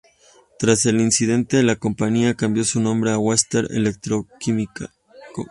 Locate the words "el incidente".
0.87-1.61